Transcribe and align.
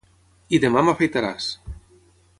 i 0.57 0.59
demà 0.63 0.83
m'afaitaràs! 0.87 1.51